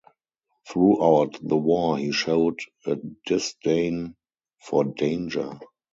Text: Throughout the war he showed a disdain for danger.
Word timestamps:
Throughout 0.67 1.37
the 1.47 1.57
war 1.57 1.95
he 1.99 2.11
showed 2.11 2.57
a 2.87 2.95
disdain 3.27 4.15
for 4.59 4.83
danger. 4.83 5.59